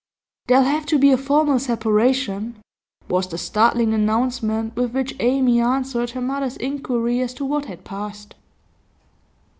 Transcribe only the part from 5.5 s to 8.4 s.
answered her mother's inquiry as to what had passed.